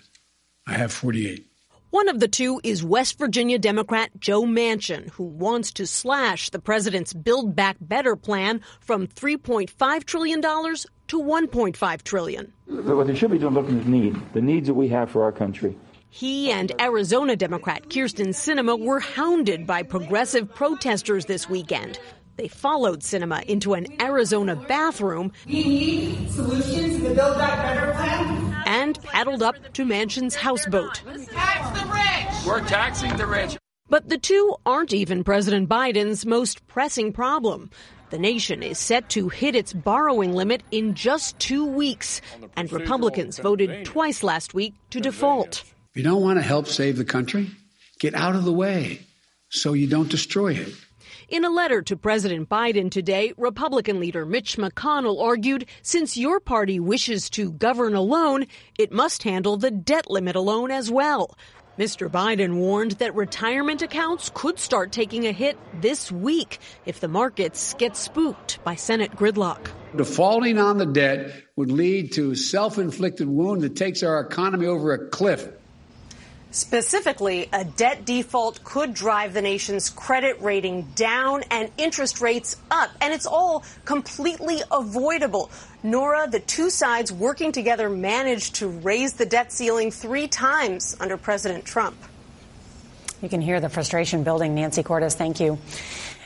I 0.67 0.73
have 0.73 0.91
48. 0.91 1.47
One 1.93 2.09
of 2.09 2.19
the 2.19 2.27
two 2.27 2.59
is 2.63 2.83
West 2.83 3.19
Virginia 3.19 3.59
Democrat 3.59 4.09
Joe 4.19 4.45
Manchin, 4.45 5.11
who 5.11 5.25
wants 5.25 5.71
to 5.73 5.85
slash 5.85 6.49
the 6.49 6.57
president's 6.57 7.13
Build 7.13 7.55
Back 7.55 7.77
Better 7.79 8.15
plan 8.15 8.61
from 8.79 9.05
$3.5 9.05 10.03
trillion 10.05 10.41
to 10.41 10.47
$1.5 11.21 12.01
trillion. 12.01 12.53
What 12.65 13.05
they 13.05 13.13
should 13.13 13.29
be 13.29 13.37
doing 13.37 13.53
looking 13.53 13.79
at 13.79 13.85
need, 13.85 14.19
the 14.33 14.41
needs 14.41 14.65
that 14.65 14.73
we 14.73 14.87
have 14.87 15.11
for 15.11 15.23
our 15.23 15.31
country. 15.31 15.77
He 16.15 16.51
and 16.51 16.71
Arizona 16.79 17.35
Democrat 17.35 17.89
Kyrsten 17.89 18.35
Sinema 18.35 18.79
were 18.79 18.99
hounded 18.99 19.65
by 19.65 19.81
progressive 19.81 20.47
protesters 20.53 21.25
this 21.25 21.49
weekend. 21.49 21.97
They 22.35 22.47
followed 22.47 22.99
Sinema 22.99 23.43
into 23.45 23.73
an 23.73 23.87
Arizona 23.99 24.55
bathroom. 24.55 25.31
We 25.47 25.63
need 25.63 26.29
solutions 26.29 26.97
to 26.97 27.09
the 27.09 27.15
Build 27.15 27.39
Back 27.39 27.63
Better 27.63 27.93
plan. 27.93 28.63
And 28.67 29.01
paddled 29.01 29.41
up 29.41 29.55
to 29.73 29.85
Manchin's 29.85 30.35
houseboat. 30.35 31.01
Tax 31.31 31.79
the 31.79 31.87
rich. 31.91 32.45
We're 32.45 32.67
taxing 32.67 33.17
the 33.17 33.25
rich. 33.25 33.57
But 33.89 34.09
the 34.09 34.19
two 34.19 34.55
aren't 34.67 34.93
even 34.93 35.23
President 35.23 35.67
Biden's 35.67 36.27
most 36.27 36.67
pressing 36.67 37.11
problem. 37.11 37.71
The 38.11 38.19
nation 38.19 38.61
is 38.61 38.77
set 38.77 39.09
to 39.09 39.29
hit 39.29 39.55
its 39.55 39.73
borrowing 39.73 40.33
limit 40.33 40.61
in 40.69 40.93
just 40.93 41.39
two 41.39 41.65
weeks, 41.65 42.21
and 42.55 42.71
Republicans 42.71 43.39
voted 43.39 43.83
twice 43.83 44.21
last 44.21 44.53
week 44.53 44.75
to 44.91 44.99
default. 44.99 45.63
If 45.93 45.97
you 45.97 46.03
don't 46.05 46.23
want 46.23 46.39
to 46.39 46.41
help 46.41 46.65
save 46.65 46.97
the 46.97 47.05
country, 47.05 47.51
get 47.99 48.15
out 48.15 48.35
of 48.35 48.45
the 48.45 48.51
way 48.51 49.01
so 49.49 49.73
you 49.73 49.85
don't 49.85 50.09
destroy 50.09 50.53
it. 50.53 50.73
In 51.29 51.45
a 51.45 51.51
letter 51.51 51.83
to 51.83 51.95
President 51.95 52.49
Biden 52.49 52.89
today, 52.89 53.31
Republican 53.37 53.99
leader 53.99 54.25
Mitch 54.25 54.57
McConnell 54.57 55.21
argued 55.21 55.67
since 55.83 56.17
your 56.17 56.39
party 56.39 56.79
wishes 56.79 57.29
to 57.29 57.51
govern 57.51 57.93
alone, 57.93 58.47
it 58.79 58.91
must 58.91 59.21
handle 59.21 59.55
the 59.55 59.69
debt 59.69 60.09
limit 60.09 60.35
alone 60.35 60.71
as 60.71 60.89
well. 60.89 61.37
Mr. 61.77 62.09
Biden 62.09 62.55
warned 62.55 62.93
that 62.93 63.13
retirement 63.13 63.83
accounts 63.83 64.31
could 64.33 64.57
start 64.57 64.91
taking 64.91 65.27
a 65.27 65.31
hit 65.31 65.59
this 65.79 66.11
week 66.11 66.57
if 66.87 67.01
the 67.01 67.07
markets 67.07 67.75
get 67.75 67.95
spooked 67.95 68.57
by 68.63 68.73
Senate 68.73 69.11
gridlock. 69.11 69.69
Defaulting 69.95 70.57
on 70.57 70.79
the 70.79 70.87
debt 70.87 71.43
would 71.55 71.71
lead 71.71 72.13
to 72.13 72.31
a 72.31 72.35
self 72.35 72.79
inflicted 72.79 73.27
wound 73.27 73.61
that 73.61 73.75
takes 73.75 74.01
our 74.01 74.19
economy 74.19 74.65
over 74.65 74.91
a 74.91 75.09
cliff. 75.09 75.49
Specifically, 76.53 77.49
a 77.51 77.65
debt 77.65 78.05
default 78.05 78.63
could 78.63 78.93
drive 78.93 79.33
the 79.33 79.41
nation's 79.41 79.89
credit 79.89 80.39
rating 80.39 80.83
down 80.93 81.41
and 81.49 81.71
interest 81.79 82.21
rates 82.21 82.57
up. 82.69 82.91
And 83.01 83.11
it's 83.11 83.25
all 83.25 83.63
completely 83.85 84.61
avoidable. 84.71 85.49
Norah, 85.81 86.27
the 86.29 86.39
two 86.39 86.69
sides 86.69 87.11
working 87.11 87.51
together 87.51 87.89
managed 87.89 88.55
to 88.57 88.67
raise 88.67 89.13
the 89.13 89.25
debt 89.25 89.51
ceiling 89.51 89.89
three 89.89 90.27
times 90.27 90.95
under 90.99 91.17
President 91.17 91.65
Trump. 91.65 91.97
You 93.23 93.29
can 93.29 93.41
hear 93.41 93.59
the 93.59 93.69
frustration 93.69 94.23
building. 94.23 94.53
Nancy 94.53 94.83
Cordes, 94.83 95.15
thank 95.15 95.39
you. 95.39 95.57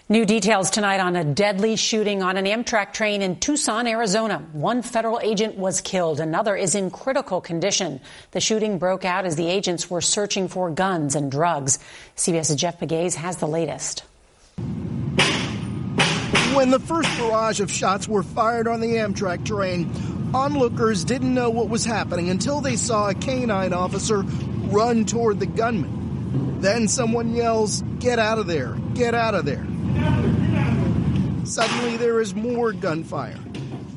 New 0.10 0.26
details 0.26 0.70
tonight 0.70 1.02
on 1.02 1.18
a 1.18 1.26
deadly 1.26 1.76
shooting 1.76 2.24
on 2.24 2.38
an 2.38 2.46
Amtrak 2.46 2.94
train 2.94 3.22
in 3.22 3.42
Tucson, 3.42 3.88
Arizona. 3.88 4.38
One 4.54 4.82
federal 4.82 5.20
agent 5.20 5.58
was 5.58 5.82
killed. 5.82 6.22
Another 6.22 6.56
is 6.56 6.76
in 6.76 6.92
critical 6.92 7.42
condition. 7.42 8.00
The 8.32 8.40
shooting 8.40 8.78
broke 8.78 9.04
out 9.04 9.26
as 9.26 9.36
the 9.36 9.50
agents 9.50 9.90
were 9.90 10.00
searching 10.00 10.48
for 10.48 10.70
guns 10.70 11.16
and 11.16 11.30
drugs. 11.30 11.80
CBS's 12.16 12.56
Jeff 12.56 12.80
Pegues 12.80 13.16
has 13.16 13.36
the 13.36 13.50
latest. 13.50 14.06
When 16.56 16.72
the 16.72 16.80
first 16.80 17.10
barrage 17.18 17.60
of 17.60 17.70
shots 17.70 18.08
were 18.08 18.24
fired 18.24 18.70
on 18.70 18.80
the 18.80 18.96
Amtrak 18.96 19.46
train, 19.46 19.92
onlookers 20.34 21.04
didn't 21.04 21.34
know 21.34 21.50
what 21.50 21.68
was 21.68 21.84
happening 21.84 22.30
until 22.30 22.62
they 22.62 22.78
saw 22.78 23.10
a 23.10 23.14
canine 23.14 23.74
officer 23.74 24.22
run 24.70 25.04
toward 25.04 25.42
the 25.42 25.48
gunman. 25.48 26.62
Then 26.62 26.88
someone 26.88 27.36
yells, 27.36 27.82
Get 28.00 28.20
out 28.20 28.38
of 28.38 28.48
there! 28.48 28.74
Get 28.94 29.14
out 29.14 29.36
of 29.36 29.44
there! 29.44 29.68
Suddenly, 31.48 31.96
there 31.96 32.20
is 32.20 32.36
more 32.36 32.74
gunfire. 32.74 33.40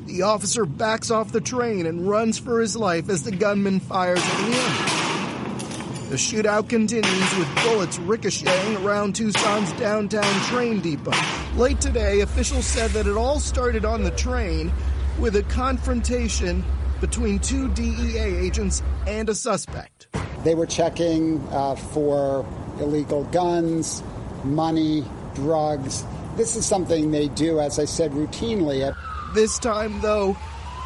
The 0.05 0.21
officer 0.21 0.65
backs 0.65 1.11
off 1.11 1.33
the 1.33 1.41
train 1.41 1.85
and 1.85 2.07
runs 2.07 2.39
for 2.39 2.61
his 2.61 2.77
life 2.77 3.09
as 3.09 3.23
the 3.23 3.31
gunman 3.31 3.81
fires 3.81 4.23
at 4.23 4.39
him. 4.39 6.09
The 6.09 6.15
shootout 6.15 6.69
continues 6.69 7.37
with 7.37 7.53
bullets 7.63 7.99
ricocheting 7.99 8.77
around 8.77 9.15
Tucson's 9.15 9.73
downtown 9.73 10.33
train 10.45 10.79
depot. 10.79 11.11
Late 11.55 11.81
today, 11.81 12.21
officials 12.21 12.65
said 12.65 12.91
that 12.91 13.05
it 13.05 13.17
all 13.17 13.41
started 13.41 13.83
on 13.83 14.03
the 14.03 14.11
train 14.11 14.71
with 15.19 15.35
a 15.35 15.43
confrontation 15.43 16.63
between 17.01 17.39
two 17.39 17.67
DEA 17.73 18.17
agents 18.17 18.81
and 19.07 19.27
a 19.27 19.35
suspect. 19.35 20.07
They 20.45 20.55
were 20.55 20.65
checking 20.65 21.45
uh, 21.49 21.75
for 21.75 22.45
illegal 22.79 23.25
guns, 23.25 24.01
money, 24.45 25.03
drugs. 25.35 26.05
This 26.35 26.55
is 26.55 26.65
something 26.65 27.11
they 27.11 27.27
do, 27.29 27.59
as 27.59 27.77
I 27.77 27.85
said, 27.85 28.11
routinely. 28.11 28.95
This 29.33 29.59
time, 29.59 29.99
though, 30.01 30.37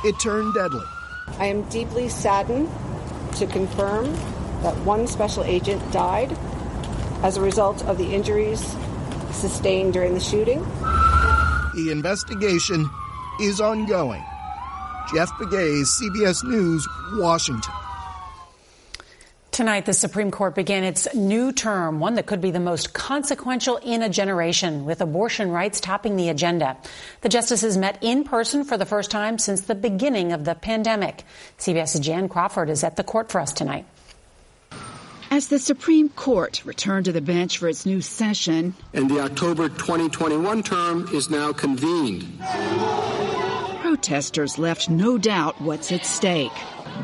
it 0.03 0.19
turned 0.19 0.53
deadly. 0.53 0.85
I 1.39 1.45
am 1.45 1.63
deeply 1.69 2.09
saddened 2.09 2.69
to 3.37 3.47
confirm 3.47 4.05
that 4.61 4.75
one 4.85 5.07
special 5.07 5.43
agent 5.43 5.91
died 5.91 6.35
as 7.23 7.37
a 7.37 7.41
result 7.41 7.83
of 7.85 7.97
the 7.97 8.13
injuries 8.13 8.75
sustained 9.31 9.93
during 9.93 10.13
the 10.13 10.19
shooting. 10.19 10.61
The 11.75 11.89
investigation 11.91 12.89
is 13.41 13.59
ongoing. 13.59 14.23
Jeff 15.13 15.29
Pegues, 15.37 15.99
CBS 15.99 16.43
News, 16.43 16.87
Washington. 17.13 17.73
Tonight, 19.55 19.85
the 19.85 19.93
Supreme 19.93 20.31
Court 20.31 20.53
began 20.53 20.83
its 20.83 21.07
new 21.15 21.53
term, 21.53 22.01
one 22.01 22.15
that 22.15 22.25
could 22.25 22.41
be 22.41 22.51
the 22.51 22.59
most 22.59 22.93
consequential 22.93 23.77
in 23.77 24.01
a 24.01 24.09
generation, 24.09 24.83
with 24.83 24.99
abortion 24.99 25.49
rights 25.49 25.79
topping 25.79 26.17
the 26.17 26.27
agenda. 26.27 26.75
The 27.21 27.29
justices 27.29 27.77
met 27.77 27.97
in 28.01 28.25
person 28.25 28.65
for 28.65 28.75
the 28.75 28.85
first 28.85 29.11
time 29.11 29.37
since 29.37 29.61
the 29.61 29.73
beginning 29.73 30.33
of 30.33 30.43
the 30.43 30.55
pandemic. 30.55 31.23
CBS's 31.57 32.01
Jan 32.01 32.27
Crawford 32.27 32.69
is 32.69 32.83
at 32.83 32.97
the 32.97 33.03
court 33.05 33.31
for 33.31 33.39
us 33.39 33.53
tonight. 33.53 33.85
As 35.31 35.47
the 35.47 35.57
Supreme 35.57 36.09
Court 36.09 36.61
returned 36.65 37.05
to 37.05 37.13
the 37.13 37.21
bench 37.21 37.59
for 37.59 37.69
its 37.69 37.85
new 37.85 38.01
session, 38.01 38.73
and 38.93 39.09
the 39.09 39.21
October 39.21 39.69
2021 39.69 40.63
term 40.63 41.07
is 41.13 41.29
now 41.29 41.53
convened. 41.53 42.27
Protesters 43.95 44.59
left 44.59 44.89
no 44.89 45.17
doubt 45.17 45.61
what's 45.61 45.89
at 45.89 46.05
stake 46.05 46.51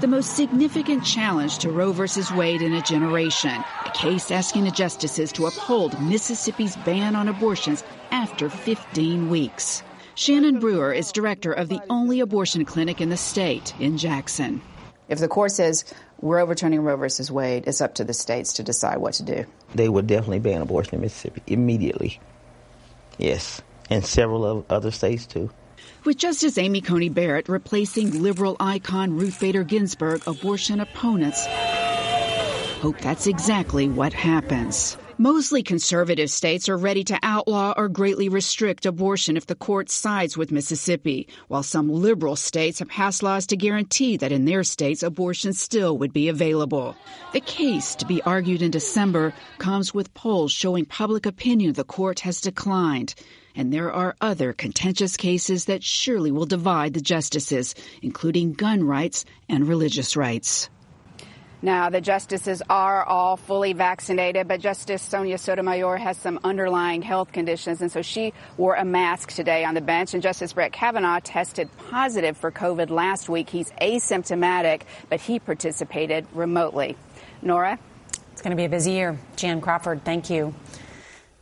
the 0.01 0.07
most 0.07 0.35
significant 0.35 1.05
challenge 1.05 1.59
to 1.59 1.71
Roe 1.71 1.93
v. 1.93 2.05
Wade 2.35 2.61
in 2.61 2.73
a 2.73 2.81
generation, 2.81 3.63
a 3.85 3.91
case 3.91 4.29
asking 4.29 4.65
the 4.65 4.71
justices 4.71 5.31
to 5.31 5.45
uphold 5.45 6.01
Mississippi's 6.01 6.75
ban 6.75 7.15
on 7.15 7.29
abortions 7.29 7.85
after 8.11 8.49
15 8.49 9.29
weeks. 9.29 9.83
Shannon 10.15 10.59
Brewer 10.59 10.91
is 10.91 11.13
director 11.13 11.53
of 11.53 11.69
the 11.69 11.79
only 11.89 12.19
abortion 12.19 12.65
clinic 12.65 12.99
in 12.99 13.07
the 13.07 13.15
state 13.15 13.73
in 13.79 13.97
Jackson. 13.97 14.61
If 15.07 15.19
the 15.19 15.29
court 15.29 15.53
says 15.53 15.85
we're 16.19 16.41
overturning 16.41 16.81
Roe 16.81 16.97
versus 16.97 17.31
Wade, 17.31 17.63
it's 17.67 17.79
up 17.79 17.95
to 17.95 18.03
the 18.03 18.13
states 18.13 18.51
to 18.55 18.63
decide 18.63 18.97
what 18.97 19.13
to 19.13 19.23
do. 19.23 19.45
They 19.73 19.87
would 19.87 20.07
definitely 20.07 20.39
ban 20.39 20.61
abortion 20.61 20.95
in 20.95 21.01
Mississippi 21.01 21.41
immediately. 21.47 22.19
Yes, 23.17 23.61
and 23.89 24.05
several 24.05 24.65
other 24.69 24.91
states 24.91 25.25
too. 25.25 25.51
With 26.03 26.17
Justice 26.17 26.57
Amy 26.57 26.81
Coney 26.81 27.09
Barrett 27.09 27.47
replacing 27.47 28.23
liberal 28.23 28.57
icon 28.59 29.15
Ruth 29.15 29.39
Bader 29.39 29.63
Ginsburg, 29.63 30.23
abortion 30.25 30.79
opponents 30.79 31.45
hope 32.81 32.97
that's 32.97 33.27
exactly 33.27 33.87
what 33.87 34.11
happens. 34.11 34.97
Mostly 35.19 35.61
conservative 35.61 36.31
states 36.31 36.67
are 36.67 36.77
ready 36.77 37.03
to 37.03 37.19
outlaw 37.21 37.75
or 37.77 37.87
greatly 37.87 38.27
restrict 38.27 38.87
abortion 38.87 39.37
if 39.37 39.45
the 39.45 39.53
court 39.53 39.91
sides 39.91 40.35
with 40.35 40.51
Mississippi, 40.51 41.27
while 41.47 41.61
some 41.61 41.87
liberal 41.87 42.35
states 42.35 42.79
have 42.79 42.89
passed 42.89 43.21
laws 43.21 43.45
to 43.47 43.55
guarantee 43.55 44.17
that 44.17 44.31
in 44.31 44.45
their 44.45 44.63
states 44.63 45.03
abortion 45.03 45.53
still 45.53 45.95
would 45.99 46.11
be 46.11 46.27
available. 46.27 46.95
The 47.33 47.41
case, 47.41 47.93
to 47.97 48.07
be 48.07 48.23
argued 48.23 48.63
in 48.63 48.71
December, 48.71 49.35
comes 49.59 49.93
with 49.93 50.15
polls 50.15 50.51
showing 50.51 50.85
public 50.85 51.27
opinion 51.27 51.73
the 51.73 51.83
court 51.83 52.21
has 52.21 52.41
declined. 52.41 53.13
And 53.55 53.73
there 53.73 53.91
are 53.91 54.15
other 54.21 54.53
contentious 54.53 55.17
cases 55.17 55.65
that 55.65 55.83
surely 55.83 56.31
will 56.31 56.45
divide 56.45 56.93
the 56.93 57.01
justices, 57.01 57.75
including 58.01 58.53
gun 58.53 58.83
rights 58.83 59.25
and 59.49 59.67
religious 59.67 60.15
rights. 60.15 60.69
Now, 61.63 61.91
the 61.91 62.01
justices 62.01 62.63
are 62.71 63.03
all 63.03 63.37
fully 63.37 63.73
vaccinated, 63.73 64.47
but 64.47 64.61
Justice 64.61 65.03
Sonia 65.03 65.37
Sotomayor 65.37 65.97
has 65.97 66.17
some 66.17 66.39
underlying 66.43 67.03
health 67.03 67.31
conditions, 67.31 67.81
and 67.81 67.91
so 67.91 68.01
she 68.01 68.33
wore 68.57 68.73
a 68.73 68.83
mask 68.83 69.31
today 69.31 69.63
on 69.63 69.75
the 69.75 69.81
bench. 69.81 70.15
And 70.15 70.23
Justice 70.23 70.53
Brett 70.53 70.73
Kavanaugh 70.73 71.19
tested 71.19 71.69
positive 71.91 72.35
for 72.35 72.51
COVID 72.51 72.89
last 72.89 73.29
week. 73.29 73.47
He's 73.47 73.69
asymptomatic, 73.79 74.81
but 75.07 75.21
he 75.21 75.37
participated 75.37 76.25
remotely. 76.33 76.97
Norah? 77.43 77.77
It's 78.31 78.41
going 78.41 78.57
to 78.57 78.59
be 78.59 78.65
a 78.65 78.69
busy 78.69 78.93
year. 78.93 79.19
Jan 79.35 79.61
Crawford, 79.61 80.03
thank 80.03 80.31
you. 80.31 80.55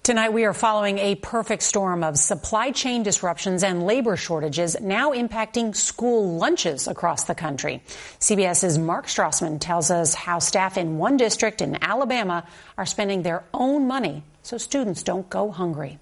Tonight, 0.10 0.34
we 0.34 0.46
are 0.46 0.56
following 0.56 0.98
a 0.98 1.14
perfect 1.14 1.62
storm 1.62 2.04
of 2.04 2.18
supply 2.18 2.72
chain 2.72 3.04
disruptions 3.04 3.62
and 3.62 3.86
labor 3.86 4.18
shortages 4.18 4.76
now 4.82 5.12
impacting 5.12 5.76
school 5.76 6.36
lunches 6.36 6.88
across 6.88 7.26
the 7.26 7.36
country. 7.36 7.84
CBS's 8.20 8.80
Mark 8.80 9.06
Strassmann 9.06 9.60
tells 9.60 9.92
us 9.92 10.16
how 10.16 10.40
staff 10.40 10.80
in 10.80 10.98
one 10.98 11.16
district 11.16 11.62
in 11.62 11.78
Alabama 11.84 12.44
are 12.76 12.88
spending 12.88 13.22
their 13.22 13.44
own 13.54 13.88
money 13.88 14.24
so 14.42 14.58
students 14.58 15.04
don't 15.04 15.30
go 15.30 15.52
hungry. 15.52 16.00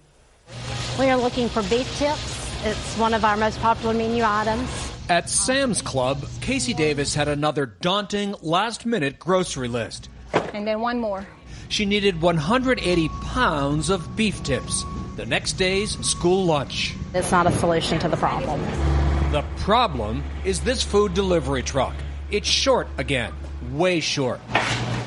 We 0.98 1.10
are 1.10 1.18
looking 1.18 1.50
for 1.50 1.62
beef 1.64 1.94
tips. 2.00 2.66
It's 2.66 2.98
one 2.98 3.14
of 3.14 3.26
our 3.26 3.36
most 3.36 3.60
popular 3.60 3.94
menu 3.94 4.24
items. 4.26 4.70
At 5.10 5.30
Sam's 5.30 5.82
Club, 5.82 6.26
Casey 6.40 6.74
Davis 6.74 7.14
had 7.14 7.28
another 7.28 7.66
daunting 7.66 8.36
last 8.42 8.86
minute 8.86 9.20
grocery 9.20 9.68
list. 9.68 10.08
And 10.54 10.66
then 10.66 10.80
one 10.80 11.02
more 11.02 11.28
she 11.70 11.86
needed 11.86 12.22
180 12.22 13.10
pounds 13.10 13.90
of 13.90 14.16
beef 14.16 14.44
tips. 14.44 14.86
The 15.16 15.26
next 15.26 15.54
day's 15.54 15.98
school 16.06 16.46
lunch. 16.46 16.96
It's 17.14 17.32
not 17.32 17.48
a 17.48 17.52
solution 17.52 18.00
to 18.00 18.08
the 18.08 18.18
problem. 18.18 18.62
The 19.32 19.44
problem 19.58 20.24
is 20.46 20.62
this 20.62 20.84
food 20.84 21.14
delivery 21.14 21.64
truck. 21.64 21.96
It's 22.32 22.48
short 22.48 22.88
again, 22.98 23.34
way 23.72 24.00
short. 24.00 24.40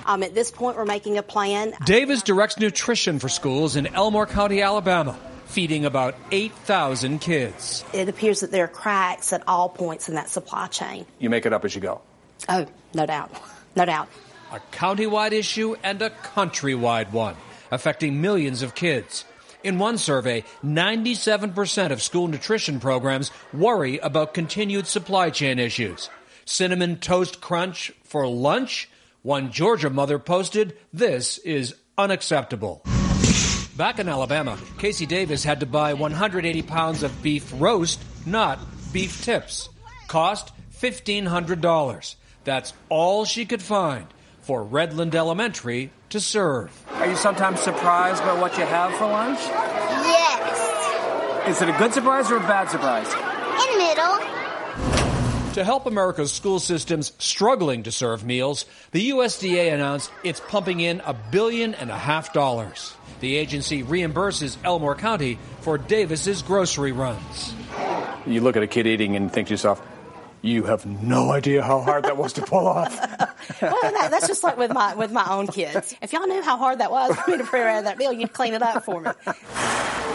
Um, 0.07 0.23
at 0.23 0.35
this 0.35 0.51
point, 0.51 0.77
we're 0.77 0.85
making 0.85 1.19
a 1.19 1.23
plan. 1.23 1.73
Davis 1.85 2.23
directs 2.23 2.59
nutrition 2.59 3.19
for 3.19 3.29
schools 3.29 3.77
in 3.77 3.87
Elmore 3.87 4.27
County, 4.27 4.63
Alabama, 4.63 5.17
feeding 5.47 5.85
about 5.85 6.17
8,000 6.33 7.21
kids. 7.21 7.85
It 7.93 8.09
appears 8.09 8.41
that 8.41 8.51
there 8.51 8.65
are 8.65 8.69
cracks 8.69 9.33
at 9.33 9.43
all 9.47 9.69
points 9.69 10.09
in 10.09 10.17
that 10.17 10.29
supply 10.29 10.67
chain. 10.67 11.07
You 11.19 11.31
make 11.31 11.47
it 11.47 11.53
up 11.53 11.65
as 11.65 11.75
you 11.75 11.81
go. 11.81 12.01
Oh, 12.49 12.67
no 12.95 13.07
doubt. 13.07 13.31
No 13.77 13.85
doubt 13.85 14.09
a 14.53 14.61
countywide 14.73 15.33
issue 15.33 15.77
and 15.83 16.01
a 16.03 16.11
countrywide 16.11 17.13
one, 17.13 17.37
affecting 17.71 18.21
millions 18.21 18.63
of 18.63 18.75
kids. 18.75 19.25
In 19.63 19.79
one 19.79 19.99
survey, 19.99 20.45
97% 20.65 21.91
of 21.91 22.03
school 22.03 22.29
nutrition 22.29 22.81
programs 22.81 23.31
worry 23.53 23.99
about 23.99 24.35
continued 24.35 24.87
supply 24.87 25.31
chain 25.31 25.59
issues. 25.59 26.09
Cinnamon 26.47 26.97
Toast 26.97 27.41
Crunch 27.41 27.93
for 28.03 28.27
lunch? 28.27 28.89
One 29.23 29.53
Georgia 29.53 29.91
mother 29.91 30.19
posted, 30.19 30.77
This 30.93 31.37
is 31.39 31.75
unacceptable. 31.99 32.83
Back 33.77 33.99
in 33.99 34.09
Alabama, 34.09 34.59
Casey 34.79 35.07
Davis 35.07 35.45
had 35.45 35.61
to 35.61 35.67
buy 35.67 35.93
180 35.95 36.63
pounds 36.63 37.03
of 37.03 37.23
beef 37.23 37.53
roast, 37.57 38.03
not 38.27 38.59
beef 38.93 39.23
tips. 39.23 39.69
Cost 40.09 40.53
$1,500. 40.81 42.15
That's 42.45 42.73
all 42.89 43.27
she 43.27 43.45
could 43.45 43.63
find 43.63 44.07
for 44.43 44.65
Redland 44.65 45.15
Elementary 45.15 45.91
to 46.11 46.21
serve. 46.21 46.71
Are 46.93 47.07
you 47.07 47.17
sometimes 47.17 47.61
surprised 47.61 48.23
by 48.23 48.41
what 48.41 48.57
you 48.59 48.65
have 48.65 48.93
for 48.95 49.07
lunch? 49.07 49.39
Yes. 49.41 51.49
Is 51.49 51.63
it 51.63 51.69
a 51.69 51.79
good 51.79 51.93
surprise 51.93 52.31
or 52.31 52.37
a 52.37 52.41
bad 52.41 52.69
surprise? 52.69 53.07
In 53.07 53.79
middle. 53.79 54.19
To 55.55 55.65
help 55.65 55.87
America's 55.87 56.33
school 56.33 56.61
systems 56.61 57.13
struggling 57.19 57.83
to 57.83 57.91
serve 57.91 58.25
meals, 58.25 58.67
the 58.93 59.11
USDA 59.11 59.75
announced 59.75 60.13
it's 60.23 60.39
pumping 60.39 60.79
in 60.81 61.01
a 61.05 61.13
billion 61.13 61.75
and 61.75 61.91
a 61.91 61.99
half 61.99 62.33
dollars. 62.33 62.95
The 63.19 63.37
agency 63.37 63.83
reimburses 63.83 64.57
Elmore 64.65 64.95
County 64.95 65.41
for 65.61 65.77
Davis's 65.77 66.43
grocery 66.43 66.93
runs. 66.93 67.53
You 68.27 68.43
look 68.43 68.57
at 68.57 68.63
a 68.63 68.69
kid 68.69 68.87
eating 68.87 69.17
and 69.17 69.33
think 69.33 69.49
to 69.49 69.55
yourself, 69.55 69.83
you 70.43 70.65
have 70.65 70.87
no 70.87 71.33
idea 71.33 71.63
how 71.63 71.81
hard 71.81 72.05
that 72.05 72.17
was 72.17 72.33
to 72.35 72.43
pull 72.43 72.67
off. 72.67 72.97
well, 73.63 73.77
that, 73.83 74.09
that's 74.11 74.27
just 74.27 74.43
like 74.43 74.57
with 74.57 74.73
my 74.73 74.95
with 74.95 75.13
my 75.13 75.27
own 75.31 75.47
kids. 75.47 75.95
If 76.01 76.13
y'all 76.13 76.27
knew 76.27 76.43
how 76.43 76.57
hard 76.57 76.79
that 76.79 76.91
was 76.91 77.15
for 77.17 77.31
me 77.31 77.39
to 77.39 77.45
prepare 77.45 77.83
that 77.83 77.99
meal, 77.99 78.13
you'd 78.13 78.33
clean 78.33 78.55
it 78.55 78.63
up 78.63 78.85
for 78.85 79.01
me. 79.01 79.11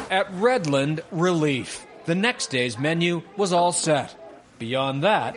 At 0.09 0.31
Redland, 0.33 1.01
relief. 1.11 1.85
The 2.05 2.15
next 2.15 2.47
day's 2.47 2.77
menu 2.77 3.23
was 3.37 3.51
all 3.51 3.71
set. 3.71 4.15
Beyond 4.59 5.03
that, 5.03 5.35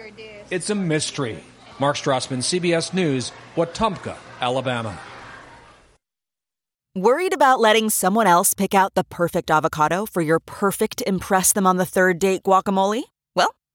it's 0.50 0.70
a 0.70 0.74
mystery. 0.74 1.42
Mark 1.78 1.96
Strassmann, 1.96 2.38
CBS 2.38 2.92
News, 2.92 3.32
Wetumpka, 3.56 4.16
Alabama. 4.40 4.98
Worried 6.94 7.32
about 7.32 7.60
letting 7.60 7.90
someone 7.90 8.26
else 8.26 8.54
pick 8.54 8.74
out 8.74 8.94
the 8.94 9.04
perfect 9.04 9.50
avocado 9.50 10.04
for 10.04 10.20
your 10.20 10.40
perfect 10.40 11.00
impress 11.06 11.52
them 11.52 11.66
on 11.66 11.76
the 11.76 11.86
third 11.86 12.18
date 12.18 12.42
guacamole? 12.42 13.02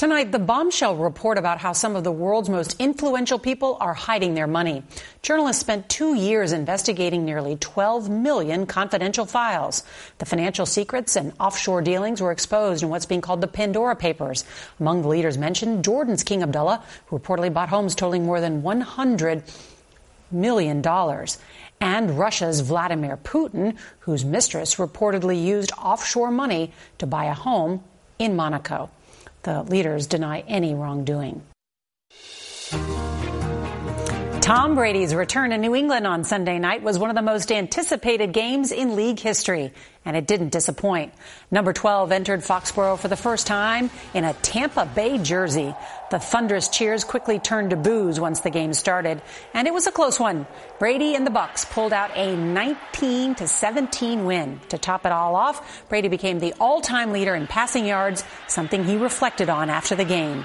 Tonight, 0.00 0.32
the 0.32 0.38
bombshell 0.38 0.96
report 0.96 1.36
about 1.36 1.58
how 1.58 1.74
some 1.74 1.94
of 1.94 2.04
the 2.04 2.10
world's 2.10 2.48
most 2.48 2.74
influential 2.80 3.38
people 3.38 3.76
are 3.80 3.92
hiding 3.92 4.32
their 4.32 4.46
money. 4.46 4.82
Journalists 5.20 5.60
spent 5.60 5.90
two 5.90 6.14
years 6.14 6.52
investigating 6.52 7.26
nearly 7.26 7.56
12 7.56 8.08
million 8.08 8.64
confidential 8.64 9.26
files. 9.26 9.82
The 10.16 10.24
financial 10.24 10.64
secrets 10.64 11.16
and 11.16 11.34
offshore 11.38 11.82
dealings 11.82 12.22
were 12.22 12.32
exposed 12.32 12.82
in 12.82 12.88
what's 12.88 13.04
being 13.04 13.20
called 13.20 13.42
the 13.42 13.46
Pandora 13.46 13.94
Papers. 13.94 14.46
Among 14.80 15.02
the 15.02 15.08
leaders 15.08 15.36
mentioned, 15.36 15.84
Jordan's 15.84 16.24
King 16.24 16.42
Abdullah, 16.42 16.82
who 17.08 17.18
reportedly 17.18 17.52
bought 17.52 17.68
homes 17.68 17.94
totaling 17.94 18.24
more 18.24 18.40
than 18.40 18.62
100 18.62 19.42
million 20.30 20.80
dollars 20.80 21.36
and 21.78 22.18
Russia's 22.18 22.60
Vladimir 22.62 23.18
Putin, 23.18 23.76
whose 23.98 24.24
mistress 24.24 24.76
reportedly 24.76 25.44
used 25.44 25.72
offshore 25.72 26.30
money 26.30 26.72
to 26.96 27.06
buy 27.06 27.26
a 27.26 27.34
home 27.34 27.84
in 28.18 28.34
Monaco. 28.34 28.88
The 29.42 29.62
leaders 29.62 30.06
deny 30.06 30.40
any 30.40 30.74
wrongdoing. 30.74 31.42
Tom 34.40 34.74
Brady's 34.74 35.14
return 35.14 35.50
to 35.50 35.58
New 35.58 35.74
England 35.74 36.06
on 36.06 36.24
Sunday 36.24 36.58
night 36.58 36.82
was 36.82 36.98
one 36.98 37.08
of 37.08 37.16
the 37.16 37.22
most 37.22 37.52
anticipated 37.52 38.32
games 38.32 38.72
in 38.72 38.96
league 38.96 39.20
history, 39.20 39.72
and 40.04 40.16
it 40.16 40.26
didn't 40.26 40.48
disappoint. 40.48 41.12
Number 41.50 41.72
12 41.72 42.10
entered 42.10 42.40
Foxborough 42.40 42.98
for 42.98 43.08
the 43.08 43.16
first 43.16 43.46
time 43.46 43.90
in 44.14 44.24
a 44.24 44.32
Tampa 44.34 44.86
Bay 44.86 45.18
jersey. 45.18 45.74
The 46.10 46.18
thunderous 46.18 46.68
cheers 46.68 47.04
quickly 47.04 47.38
turned 47.38 47.70
to 47.70 47.76
boos 47.76 48.18
once 48.18 48.40
the 48.40 48.50
game 48.50 48.72
started, 48.72 49.20
and 49.54 49.68
it 49.68 49.74
was 49.74 49.86
a 49.86 49.92
close 49.92 50.18
one. 50.18 50.46
Brady 50.78 51.14
and 51.14 51.26
the 51.26 51.30
Bucs 51.30 51.68
pulled 51.68 51.92
out 51.92 52.10
a 52.16 52.34
19 52.34 53.34
to 53.36 53.46
17 53.46 54.24
win. 54.24 54.60
To 54.70 54.78
top 54.78 55.04
it 55.06 55.12
all 55.12 55.36
off, 55.36 55.88
Brady 55.88 56.08
became 56.08 56.40
the 56.40 56.54
all-time 56.58 57.12
leader 57.12 57.34
in 57.34 57.46
passing 57.46 57.86
yards, 57.86 58.24
something 58.48 58.84
he 58.84 58.96
reflected 58.96 59.50
on 59.50 59.70
after 59.70 59.94
the 59.94 60.04
game 60.04 60.44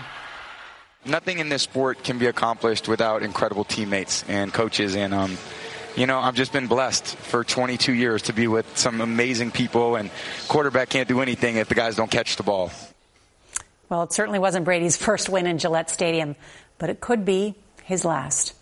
nothing 1.06 1.40
in 1.40 1.50
this 1.50 1.62
sport 1.62 2.04
can 2.04 2.18
be 2.18 2.26
accomplished 2.26 2.88
without 2.88 3.24
incredible 3.24 3.64
teammates 3.64 4.26
and 4.28 4.52
coaches. 4.52 4.96
And, 4.96 5.14
um, 5.14 5.38
you 5.96 6.08
know, 6.08 6.20
I've 6.20 6.36
just 6.36 6.52
been 6.52 6.68
blessed 6.68 7.16
for 7.16 7.44
22 7.44 7.94
years 7.94 8.24
to 8.24 8.34
be 8.34 8.48
with 8.48 8.78
some 8.78 9.02
amazing 9.02 9.52
people, 9.52 9.96
and 9.96 10.10
quarterback 10.48 10.90
can't 10.90 11.08
do 11.08 11.22
anything 11.22 11.56
if 11.56 11.70
the 11.70 11.76
guys 11.76 11.96
don't 11.96 12.12
catch 12.12 12.36
the 12.36 12.44
ball. 12.44 12.72
Well, 13.90 14.04
it 14.04 14.12
certainly 14.12 14.40
wasn't 14.40 14.66
Brady's 14.66 14.98
first 14.98 15.30
win 15.30 15.48
in 15.48 15.58
Gillette 15.58 15.90
Stadium, 15.90 16.36
but 16.78 16.90
it 16.90 17.00
could 17.00 17.24
be 17.24 17.56
his 17.84 18.04
last. 18.04 18.54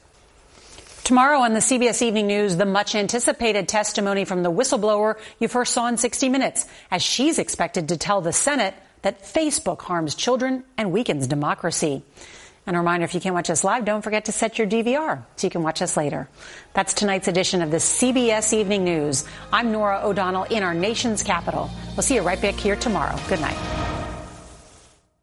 Tomorrow 1.04 1.40
on 1.40 1.54
the 1.54 1.60
CBS 1.60 2.02
Evening 2.02 2.28
News, 2.28 2.56
the 2.56 2.66
much 2.66 2.96
anticipated 2.96 3.68
testimony 3.68 4.26
from 4.26 4.44
the 4.44 4.52
whistleblower 4.52 5.16
you 5.40 5.48
first 5.48 5.74
saw 5.74 5.88
in 5.88 5.98
60 5.98 6.30
Minutes, 6.30 6.66
as 6.92 7.02
she's 7.02 7.40
expected 7.40 7.90
to 7.90 7.98
tell 7.98 8.22
the 8.22 8.32
Senate 8.32 8.74
that 9.02 9.24
Facebook 9.24 9.82
harms 9.82 10.16
children 10.16 10.64
and 10.78 10.92
weakens 10.92 11.28
democracy. 11.28 12.04
And 12.66 12.76
a 12.76 12.80
reminder, 12.80 13.04
if 13.04 13.14
you 13.14 13.20
can't 13.20 13.36
watch 13.36 13.50
us 13.50 13.64
live, 13.64 13.84
don't 13.84 14.02
forget 14.02 14.26
to 14.26 14.32
set 14.32 14.58
your 14.58 14.68
DVR 14.68 15.24
so 15.36 15.48
you 15.48 15.52
can 15.52 15.64
watch 15.64 15.82
us 15.82 15.98
later. 15.98 16.30
That's 16.74 16.94
tonight's 16.94 17.28
edition 17.28 17.62
of 17.62 17.72
the 17.72 17.78
CBS 17.78 18.54
Evening 18.54 18.84
News. 18.84 19.26
I'm 19.52 19.72
Norah 19.72 20.02
O'Donnell 20.04 20.44
in 20.44 20.64
our 20.64 20.74
nation's 20.74 21.24
capital. 21.24 21.70
We'll 21.96 22.04
see 22.04 22.16
you 22.16 22.22
right 22.22 22.42
back 22.42 22.56
here 22.56 22.76
tomorrow. 22.76 23.20
Good 23.28 23.42
night. 23.42 23.58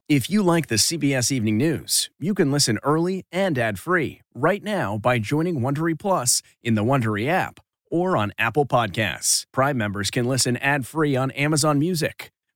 If 0.08 0.28
you 0.28 0.42
like 0.42 0.66
the 0.66 0.74
CBS 0.74 1.30
Evening 1.30 1.56
News, 1.56 2.10
you 2.18 2.34
can 2.34 2.50
listen 2.50 2.80
early 2.82 3.24
and 3.30 3.56
ad-free 3.56 4.22
right 4.34 4.62
now 4.62 4.98
by 4.98 5.20
joining 5.20 5.60
Wondery 5.60 5.96
Plus 5.98 6.42
in 6.64 6.74
the 6.74 6.82
Wondery 6.82 7.28
app 7.28 7.60
or 7.90 8.16
on 8.16 8.32
Apple 8.36 8.66
Podcasts. 8.66 9.46
Prime 9.52 9.78
members 9.78 10.10
can 10.10 10.26
listen 10.26 10.56
ad-free 10.56 11.14
on 11.14 11.30
Amazon 11.30 11.78
Music. 11.78 12.32